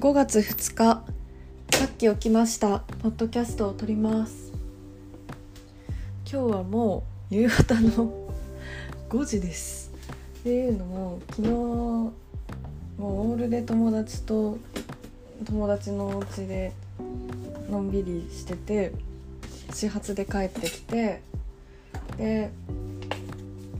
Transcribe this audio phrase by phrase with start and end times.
[0.00, 1.04] 5月2日
[1.76, 2.78] さっき起きました。
[3.02, 4.50] ポッドキャストを撮ります。
[6.24, 8.10] 今日はもう夕方の
[9.10, 9.92] 5時です。
[10.38, 12.12] っていうのも昨日も
[12.98, 14.56] うオールで友達と
[15.44, 16.72] 友達のお家で
[17.70, 18.92] のんびりしてて
[19.70, 21.20] 始発で帰ってきて
[22.16, 22.50] で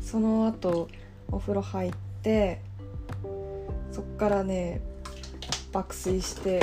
[0.03, 0.91] その後
[1.33, 1.93] お風呂入っ
[2.23, 2.61] て
[3.91, 4.83] そっからね
[5.73, 6.63] 爆睡して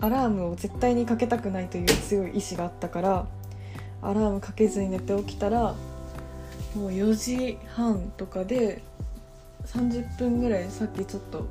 [0.00, 3.26] アラームを絶対にかけたくないという強い意志があったから
[4.02, 5.74] アラームかけずに寝て起きたら
[6.74, 8.82] もう4時半とかで
[9.64, 11.46] 30分ぐらいさっきちょっと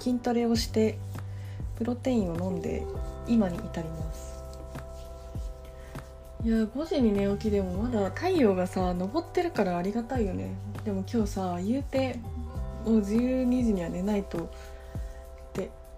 [0.00, 0.98] 筋トレをして
[1.76, 2.82] プロテインを飲んで
[3.28, 4.36] 今に至ります。
[6.44, 10.54] いや5時に寝起きでもまだ太陽がさ昇ってるからありがたいよね。
[10.84, 12.20] でも今日さ言うて
[12.84, 14.50] もう12時には寝ないと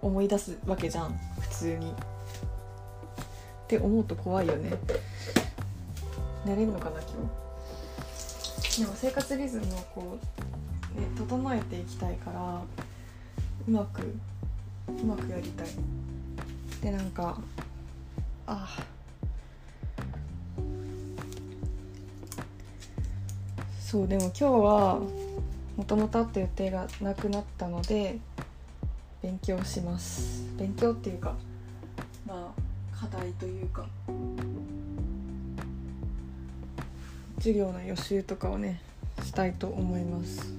[0.01, 1.91] 思い出すわけじゃん普通に。
[1.91, 1.93] っ
[3.67, 4.71] て思うと怖いよね。
[6.45, 7.11] 寝れるのかな今
[8.61, 8.81] 日。
[8.81, 10.17] でも生活リズムをこ
[10.97, 12.61] う、ね、整えていきたいから
[13.67, 14.01] うまく
[14.87, 15.67] うまくやりたい。
[16.81, 17.37] でなんか
[18.47, 18.83] ああ
[23.79, 24.99] そうでも今日は
[25.75, 28.19] もともとあった予定がなくなったので
[29.21, 30.43] 勉強します。
[30.57, 31.35] 勉強っていうか
[32.25, 33.85] まあ課題というか
[37.37, 38.81] 授業の予習とかをね
[39.23, 40.53] したいと思います。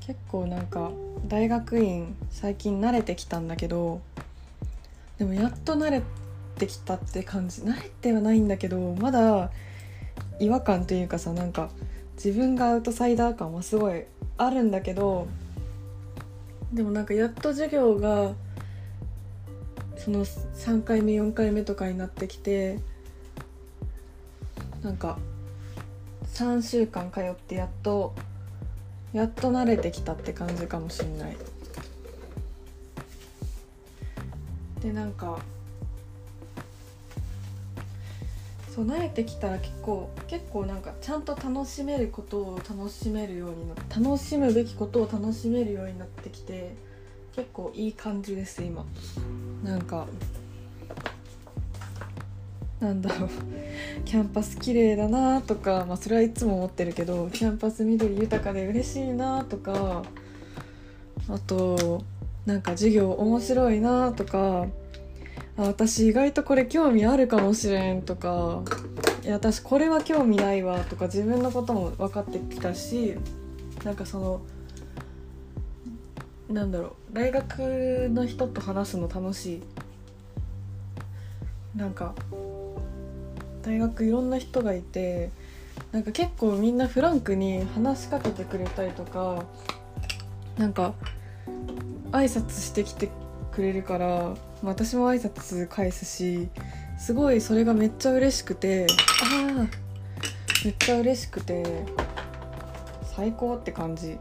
[0.00, 0.90] 結構なんか
[1.26, 4.00] 大学院最近慣れてきたんだけど
[5.18, 6.02] でもやっと慣れ
[6.56, 9.50] てきたって感じ慣れてはないんだけどまだ
[10.40, 11.68] 違和感というかさなんか
[12.14, 14.04] 自分がアウトサイダー感はすごい
[14.38, 15.26] あるんだけど
[16.72, 18.32] でもなんかやっと授業が
[19.96, 22.78] その3回目4回目とかになってきて
[24.82, 25.18] なんか
[26.34, 28.14] 3週間通ってやっと
[29.12, 31.36] やっと慣れてきたって感じかもしんない。
[34.80, 35.40] でなんか
[38.78, 46.76] そう慣れてきたら結構結構なんかちゃんと楽しめることを楽しめるようになって楽しむべきことを楽しめるようになってきて
[47.34, 48.86] 結構いい感じです今。
[49.64, 50.06] なんか
[52.78, 53.30] なんだろう。
[54.04, 60.04] キャンパス綺麗だなとか、まあ、それはいつも思ってるけどキャンパス緑豊かで嬉しいなとか
[61.28, 62.04] あと
[62.46, 64.68] なんか授業面白いなとか
[65.58, 68.62] あ私意外とこれ興味あるかもしれんとか。
[69.24, 73.14] いや私これは興味ないわとか自分のことも分かってきたし
[73.84, 74.40] なんかその
[76.48, 79.62] なんだろう大学の人と話すの楽しい。
[81.76, 82.14] なんか
[83.62, 85.30] 大学いろんな人がいて
[85.92, 89.44] なんか結構みんなフランクに話しかけてくれたりとか
[90.56, 90.94] なんか
[92.10, 93.10] 挨拶してきて
[93.52, 96.48] くれるから私も挨拶返すし
[96.98, 98.86] すごいそれがめっちゃ嬉しくて
[99.22, 99.66] ああ
[100.64, 101.84] めっちゃ嬉しくて
[103.16, 104.18] 最高って感じ。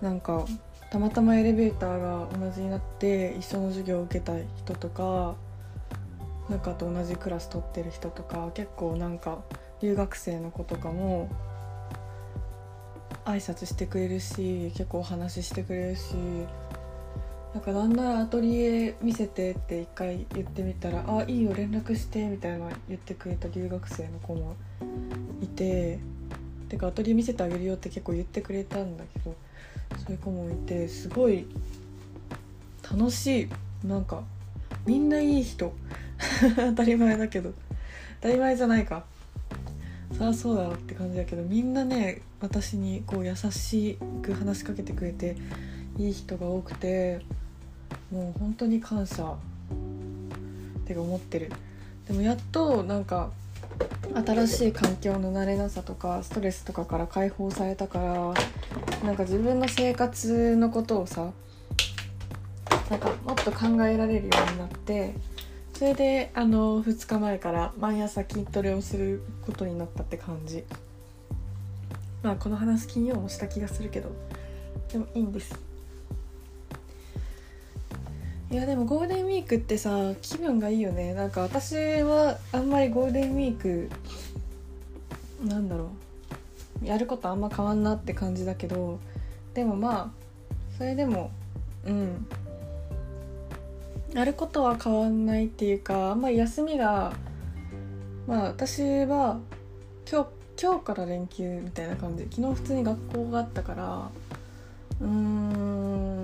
[0.00, 0.44] なんか
[0.90, 5.36] たまたまエレベーターが同じになって一緒の授業を受けた人とか
[6.50, 9.42] なんかと同じクラス取ってる人とか結構なんか
[9.80, 11.30] 留学生の子とかも
[13.24, 16.14] 挨拶してくれるし結構お話ししてくれるし
[17.54, 24.56] なんかなんならアトリエ見せてって一回言ってみたら「あいいよ連絡して」みたいな言ってくれた留学生の子も
[25.42, 25.98] いて
[26.68, 29.34] てかアトリエ見せてあげるよって結構言ってくれたんだけど
[29.98, 31.46] そういう子もいてすごい
[32.90, 33.42] 楽し
[33.84, 34.22] いなんか
[34.86, 35.72] みんないい人。
[36.56, 37.52] 当たり前だけど。
[38.20, 39.04] 当たり前じゃないか。
[40.12, 45.36] そりゃそうだろって感じだけどみんなね私にこう優しく話しかけてくれて
[45.98, 47.22] いい人が多くて
[48.12, 49.34] もう本当に感謝。
[50.82, 51.50] って思ってる。
[52.06, 53.30] でもやっとなんか
[54.26, 58.14] 新しい環境の慣れなさとかストレスとかから解放されたから
[59.06, 61.30] なんか自分の生活のことをさ
[62.90, 65.14] なんかもっと考えられるようになって
[65.74, 70.64] それであの2日前から毎朝筋トレをすることになったって感じ。
[72.22, 74.10] まあこの話金曜もした気がするけど
[74.92, 75.71] でもいいんです。
[78.52, 81.14] いやでもゴールデンウィークってさ気分がいいよね。
[81.14, 83.88] なんか私はあんまりゴールデンウィーク
[85.42, 85.88] なんだろ
[86.82, 86.86] う。
[86.86, 89.00] やることあんま変わんなって感じだけど
[89.54, 90.10] でもまあ
[90.76, 91.30] それでも
[91.86, 92.26] うん。
[94.12, 97.14] やることは変わんないっていうかあんまり休みが
[98.26, 99.40] まあ私は
[100.06, 102.24] 今日今日から連休みたいな感じ。
[102.30, 104.10] 昨日普通に学校があったから
[105.00, 106.21] うーん。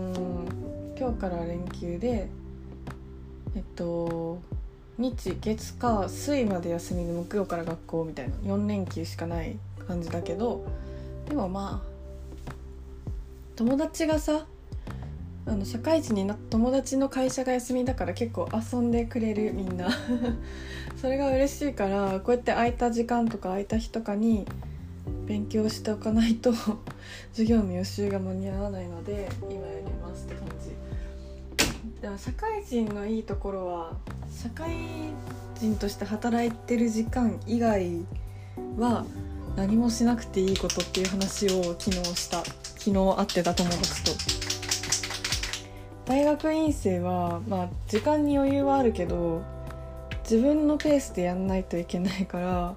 [0.99, 2.29] 今日から連休で
[3.55, 4.41] えっと
[4.99, 9.57] 日月火水まで休みで木曜から学校みたいな4連休しかない
[9.87, 10.67] 感じだけど
[11.29, 12.51] でもまあ
[13.55, 14.47] 友達がさ
[15.47, 19.89] あの社会人にな友達の会社が休みだから結構遊んでくれるみんな。
[21.01, 24.47] それが嬉しいからこうやって空いた時間とか空いた日とかに
[25.27, 26.53] 勉強しておかないと
[27.33, 30.88] 授業の予習が間に合わないので今やりますって感じ。
[32.01, 33.97] でも社会人のいいところは
[34.31, 34.71] 社会
[35.57, 38.05] 人として働いてる時間以外
[38.77, 39.05] は
[39.57, 42.45] 何もしなくていいことっていう話を昨日した。
[42.79, 44.13] 昨日会ってた友達と。
[46.07, 49.43] 大学院生はまあ時間に余裕はあるけど
[50.23, 52.77] 自分のペースでやんないといけないから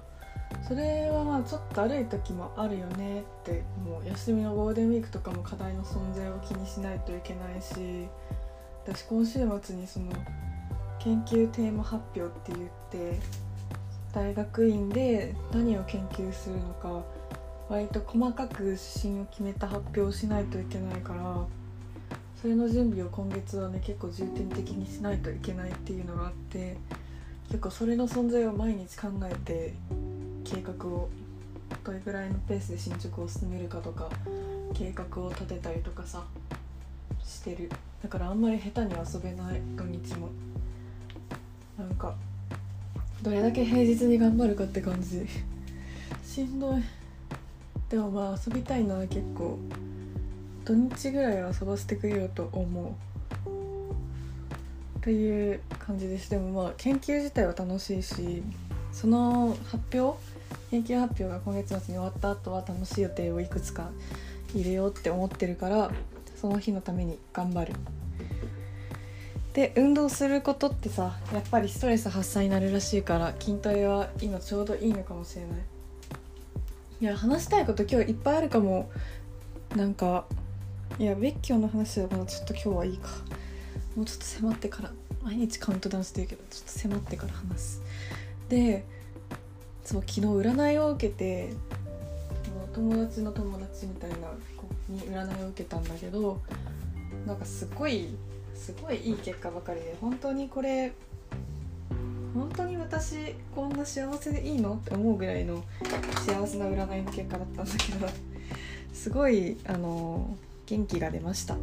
[0.68, 8.08] それはまあちょっと悪い時もあるよねってもう休みのゴールデンウィークとかも課題の存在を気にしないといけないし
[8.84, 10.10] 私今週末にその
[10.98, 13.20] 研究テーマ発表って言って
[14.12, 17.04] 大学院で何を研究するのか
[17.68, 21.46] 割と細かく指針を決めた発表をしないといけないから
[22.40, 26.76] それの準備を今月はね結構重点的にしないといけないっていうのがあって
[27.48, 29.74] 結構それの存在を毎日考えて
[30.44, 31.08] 計画を
[31.84, 34.08] どれぐらいのペースで進捗を進めるかとか
[34.74, 36.24] 計画を立てたりとかさ
[37.24, 37.70] してる。
[38.02, 40.28] だからあんまり下手に遊べない土日も。
[41.78, 42.14] なんか
[43.22, 45.26] どれだけ平日に頑張るかって感じ。
[46.24, 46.82] しんどい。
[47.88, 49.58] でもまあ遊びたいな結構。
[50.64, 52.90] 土日ぐらいは遊ばせてくれよと思う。
[54.98, 56.30] っていう感じです。
[56.30, 58.42] でもまあ研究自体は楽しいし
[58.92, 60.18] その発表
[60.70, 63.90] 研究発表が今月末に終わった後は楽しい予定をいくつか
[64.54, 65.90] 入れようって思ってるから
[66.42, 67.72] その日のために頑張る。
[69.52, 75.50] で運動することってさやっぱりストレス発散になるらしいから筋トレは今ちょうどいいのかもしれない。
[77.00, 78.90] いや話したいこと今日いっぱいあるかも。
[79.76, 80.24] なんか
[80.98, 83.08] いや別居の話だからちょっと今日はいいか。
[83.94, 84.90] もうちょっと迫ってから
[85.22, 87.82] 毎日カウントダウンしてるけどちょっと迫ってから話す。
[88.48, 88.84] で
[89.84, 91.52] そう昨日占いを受けて
[92.74, 94.16] 友達の友達みたいな
[94.92, 96.40] に占いを受けたんだけど
[97.26, 98.08] なんかすごい
[98.54, 100.92] すごいいい結果ばかりで本当にこれ
[102.34, 105.62] 本当に私こんな幸せでいいのって思うぐらいの
[106.26, 108.08] 幸せな占いの結果だったんだけど
[108.92, 110.36] すごいあの
[110.66, 111.56] 元気が出ました。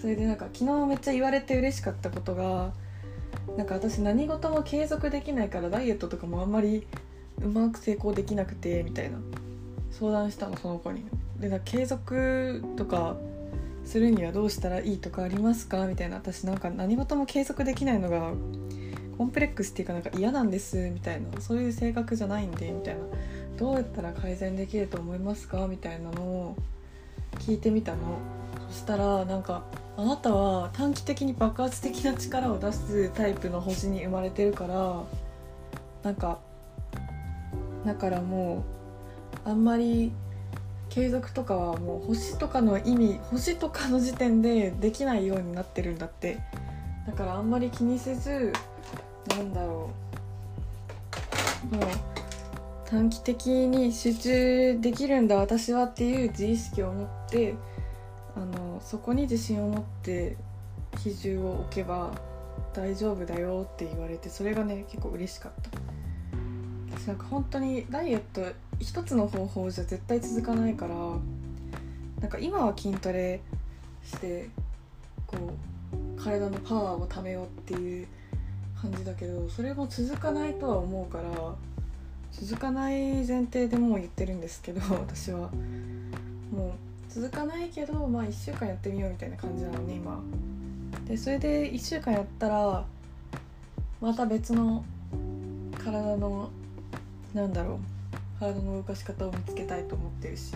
[0.00, 2.72] それでなんか昨日めっちゃ言われて嬉しかったことが
[3.56, 6.86] なんか私何事も継続できないからダイエットとかもあんまり
[7.40, 9.18] うまく成功できなくてみたいな。
[9.98, 11.04] 相談したのその子に。
[11.44, 13.16] でな継続とか
[13.84, 15.86] するにはどうしたらいいとかありますか？
[15.86, 16.16] みたいな。
[16.16, 18.32] 私なんか何事も継続できないのが
[19.18, 21.38] コンプレックスっていうかなんか嫌なんですみたいな。
[21.42, 23.00] そういう性格じゃないんでみたいな。
[23.58, 25.66] どうやったら改善できると思いますか？
[25.66, 26.56] みたいなのを
[27.40, 27.98] 聞いてみたの。
[28.70, 29.64] そしたらなんか
[29.98, 35.04] あなたは短期的に爆発的な力を出すタイプの星に生まれてるから
[36.02, 36.38] なんか
[37.84, 38.64] だからも
[39.44, 40.10] うあんまり
[40.94, 46.38] 継続とかはもう星とかの意味星とかの時点でできないようになってるんだって。
[47.04, 48.52] だからあんまり気にせず
[49.30, 49.90] なんだろ
[51.72, 51.74] う。
[51.74, 51.84] もう
[52.84, 57.56] 短期的に集中できるんだ私はっていう自意識を持って
[58.36, 60.36] あのそこに自信を持って
[60.98, 62.12] 比重を置けば
[62.72, 65.70] 大丈夫だよって言われてそれがね結構嬉しかった。
[66.96, 68.42] 私なんか本当にダイエット
[68.80, 70.94] 一つの方法じゃ絶対続かないから
[72.20, 73.40] なんか今は筋トレ
[74.04, 74.48] して
[75.26, 75.36] こ
[76.18, 78.06] う体のパワーをためようっていう
[78.80, 81.54] 感じだけどそれも続かないとは思うから
[82.32, 85.50] 続かない前提でもう言ってるんですけど 私は。
[86.52, 86.72] もう
[87.08, 90.20] 続かないけどまあ1週間やってみようみたいな感じなのね今。
[91.06, 92.84] でそれで1週間やったら
[94.00, 94.84] また別の
[95.78, 96.50] 体の
[97.32, 97.93] なんだろう
[98.38, 100.54] 体の動かし方を見つけたいと思ってるし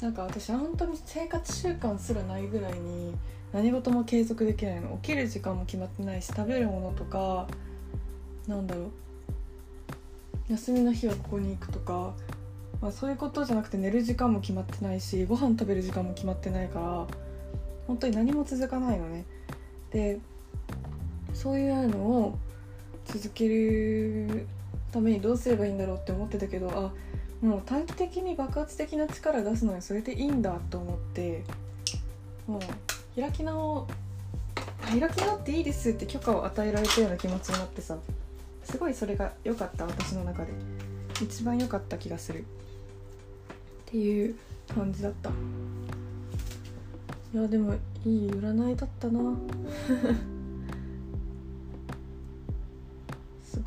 [0.00, 3.14] なんか私本当に生活習慣すらないぐらいに
[3.52, 4.98] 何事も継続できないの。
[5.02, 7.48] 起きる時間も決まってないし食べるものとか
[8.46, 8.90] なんだろう。
[10.52, 12.14] 休みの日はここに行くとか、
[12.80, 17.06] まあ、そういうことじゃなくて寝る時間も決まってないしご飯食べる時間も決まってないから
[17.86, 19.24] 本当に何も続かないのね。
[19.90, 20.18] で
[21.34, 22.38] そういうのを
[23.04, 24.46] 続ける
[24.90, 26.92] ためにどうすればいいんだろうって思ってたけどあ
[27.44, 31.44] もう短期的に爆発的な力出すのにそれでいいんだと思って
[32.46, 33.86] もう開き直
[34.82, 37.96] 開き直っていいですって許可を与えられたような気持ちになってさ
[38.64, 40.52] すごいそれが良かった私の中で。
[41.22, 42.40] 一番良かった気がする。
[42.40, 42.42] っ
[43.86, 44.36] ていう
[44.74, 45.30] 感じだった。
[45.30, 45.32] い
[47.36, 49.20] やでもいい占いだったな。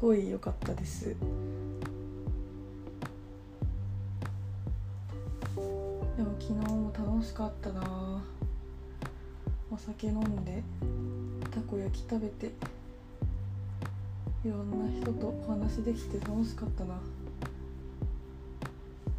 [0.03, 1.15] ごい良かったです。
[1.15, 1.15] で
[5.55, 8.21] も昨日も楽しかったな。
[9.71, 10.61] お酒飲んで
[11.49, 12.47] たこ焼き食べて
[14.45, 16.99] いろんな人とお話できて楽しかったな。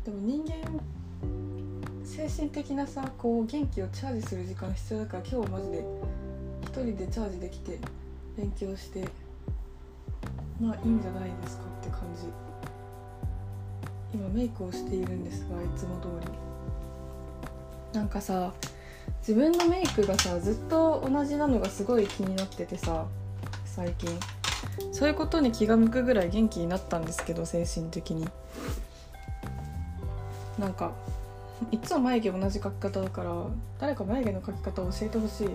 [0.04, 0.52] でも人間
[2.04, 5.82] 精神的なさこう元気をチャージする時間必要だから今日マジで
[6.60, 7.78] 一人でチャージできて
[8.36, 9.08] 勉強して
[10.60, 12.28] まあいいんじゃないですかって感じ。
[14.12, 17.98] 今メイクをしているんですがいつも通り。
[17.98, 18.52] なんかさ
[19.18, 23.06] 自分のメイクがさずっと同じなのがすごい気になっててさ
[23.64, 24.08] 最近。
[24.92, 28.28] そういうことに気が向くぐらい元気になったんですけど精神的に。
[30.58, 30.92] なんか
[31.70, 33.34] いつも眉毛同じ描き方だから
[33.80, 35.48] 誰か眉毛の描き方を教えてほしい。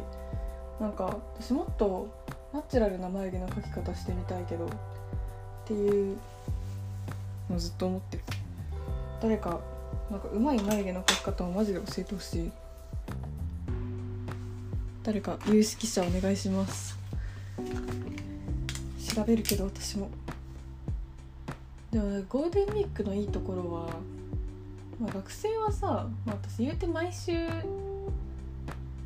[0.81, 2.07] なんか私もっと
[2.53, 4.69] ナチュラルな眉毛の描き方してみたいけどっ
[5.65, 6.17] ていう
[7.49, 8.23] のずっと思ってる。
[9.21, 9.59] 誰か
[10.09, 12.51] なんか上手い眉毛の描き方をマジで教えてほしい。
[15.03, 16.97] 誰か有識者お願いします。
[19.13, 20.09] 調べるけど私も。
[21.91, 23.89] でもゴールデンウィークのいいところは、
[24.99, 27.31] まあ、学生はさ、まあ、私言うて毎週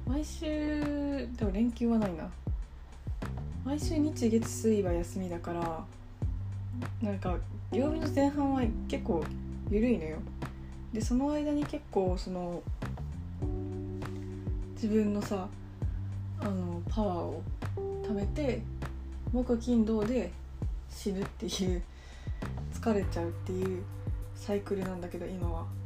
[0.06, 0.48] 毎週
[1.38, 2.30] でも連休はないな。
[3.66, 5.86] 毎週日月水は休みだから
[7.02, 7.38] なんか
[7.72, 9.24] 曜日の前半は結構
[9.70, 10.18] 緩いのよ。
[10.92, 12.62] でその間に結構その
[14.74, 15.48] 自分のさ
[16.42, 17.42] あのパワーを
[18.04, 18.62] 貯めて
[19.32, 20.30] 木金土で
[20.90, 21.82] 死ぬっていう
[22.74, 23.82] 疲れちゃうっていう
[24.36, 25.83] サイクルなんだけど今は。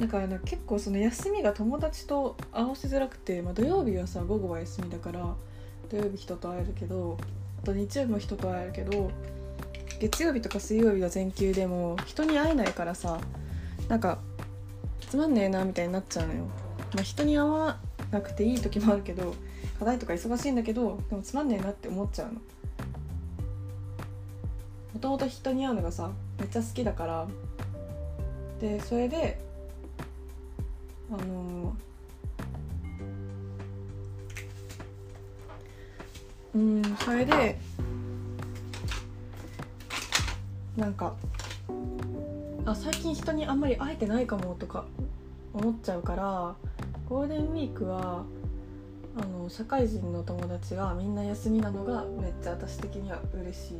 [0.00, 5.34] だからね結構その休みが友達と合わせづらくて、まあ、土曜日はさ午後は休みだから
[5.90, 7.18] 土曜日人と会えるけど
[7.62, 9.10] あと日曜日も人と会えるけど
[10.00, 13.20] 月曜日とか水曜日は全休でも人に会えないからさ
[13.88, 14.18] なんか
[15.06, 16.44] つまんねえなみたいになっちゃうのよ、
[16.94, 17.78] まあ、人に会わ
[18.10, 19.34] なくていい時もあるけど
[19.78, 22.34] 課題とか忙しいんだけどでもつまんねえなって思っちゃうの。
[24.94, 27.26] もともと人に会うのがさめっちゃ好きだから。
[28.60, 29.40] でそれで
[31.12, 31.76] あの
[36.54, 37.58] うんそれで
[40.76, 41.14] なんか
[42.64, 44.84] あ最近人にあんまり会えてないかもとか
[45.52, 46.54] 思っちゃうから
[47.08, 48.24] ゴールデンウィークは
[49.16, 53.78] あの社会人の友達がみんな休みなのがめっちゃ私的には嬉しい。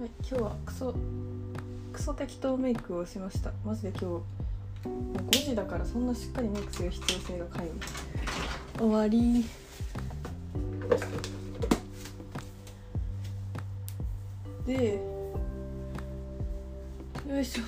[0.00, 0.94] はい今日はクソ
[1.92, 3.52] クソ適当メイクをしました。
[3.64, 4.35] マジで今日
[4.86, 7.64] 5時だからそんなしっかりメイクする必要性が皆
[8.78, 9.44] 無終わり。
[14.66, 15.00] で
[17.28, 17.62] よいしょ。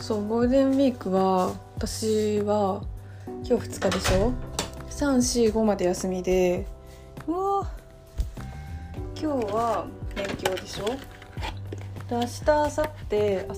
[0.00, 2.82] そうゴールデンウィークは私は
[3.44, 4.32] 今日2日でしょ
[4.90, 6.66] ？345まで休みで。
[7.26, 7.70] うわ。
[9.20, 11.17] 今日は勉強でしょ？
[12.08, 13.16] で明日明後日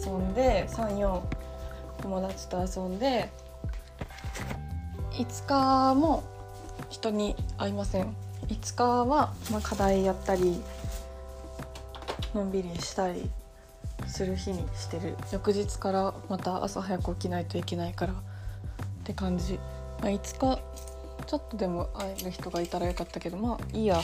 [0.09, 1.21] 遊んで34
[2.02, 3.30] 友達と遊んで
[5.12, 6.25] 5日も
[6.88, 8.16] 人に会いません。
[8.49, 10.61] 5日は、まあ、課題やったり
[12.35, 13.30] のんびりしたり
[14.07, 15.16] する日にしてる。
[15.30, 18.16] 翌日からまた朝早く起きないといけないからっ
[19.04, 19.61] て感じ、
[20.00, 20.61] まあ、5日
[21.26, 24.02] ちょっとでも会える人がいたらよかったけどまあいいやっ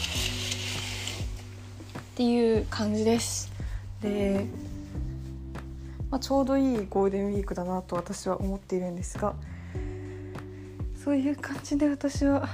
[2.14, 3.55] ていう感じです。
[4.02, 4.46] で、
[6.10, 9.34] まあ、ちょうどいいゴールデンウィークだなと私は思っているんですが
[11.02, 12.48] そういう感じで私は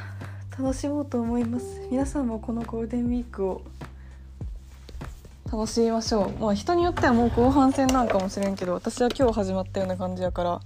[0.58, 1.80] 楽しもうと思います。
[1.90, 3.62] 皆さんもこのゴールデンウィークを
[5.50, 6.30] 楽しみましょう。
[6.38, 10.60] まあ人によってはもう後半戦なんかもしれんけど私は今日始まったような感じやから。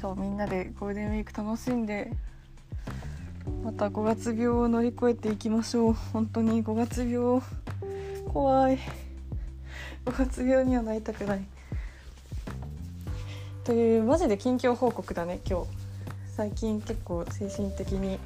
[0.00, 2.12] そうみんなでゴールデンウィーク楽しんで
[3.64, 5.92] また5月病を乗り越えていきましょう。
[5.92, 7.42] 本当に5月病
[8.28, 8.78] 怖い。
[10.04, 11.44] 5月病にはなりたくない。
[13.64, 15.66] というマジで近況報告だね今日。
[16.36, 18.18] 最近結構精神的に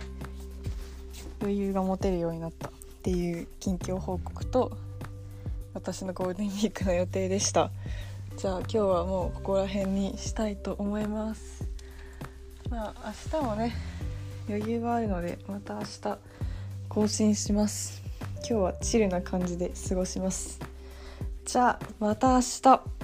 [1.40, 2.68] 余裕が持てるようになった。
[2.68, 2.70] っ
[3.02, 4.76] ていう近況報告と
[5.74, 7.70] 私のゴールデンウィークの予定でした。
[8.36, 11.68] じゃあ今日はもうここら辺にしたいと思います。
[12.70, 13.74] まあ明日もね
[14.48, 16.18] 余裕があるのでまた明日
[16.88, 18.01] 更新します。
[18.48, 20.60] 今日はチルな感じで過ごします。
[21.44, 23.01] じゃあまた明日。